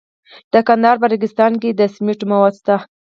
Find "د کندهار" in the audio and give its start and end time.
0.53-0.97